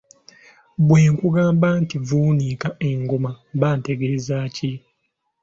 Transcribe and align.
Bwe 0.87 1.01
nkugamba 1.13 1.67
nti 1.81 1.95
vuunika 2.07 2.67
engoma 2.89 3.31
mba 3.55 3.69
ntegeeza 3.77 4.37
ki? 4.55 4.71